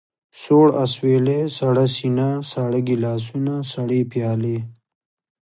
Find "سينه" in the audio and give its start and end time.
1.95-2.29